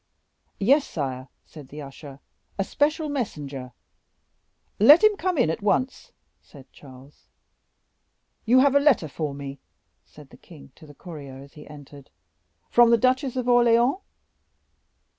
"Yes, 0.59 0.87
sire," 0.87 1.29
said 1.45 1.67
the 1.67 1.83
usher, 1.83 2.19
"a 2.57 2.63
special 2.63 3.07
messenger." 3.07 3.71
"Let 4.79 5.03
him 5.03 5.15
come 5.15 5.37
in 5.37 5.51
at 5.51 5.61
once," 5.61 6.11
said 6.41 6.65
Charles. 6.73 7.27
"You 8.43 8.61
have 8.61 8.73
a 8.73 8.79
letter 8.79 9.07
for 9.07 9.35
me," 9.35 9.59
said 10.03 10.31
the 10.31 10.37
king 10.37 10.71
to 10.73 10.87
the 10.87 10.95
courier 10.95 11.37
as 11.37 11.53
he 11.53 11.67
entered, 11.67 12.09
"from 12.71 12.89
the 12.89 12.97
Duchess 12.97 13.35
of 13.35 13.47
Orleans?" 13.47 13.97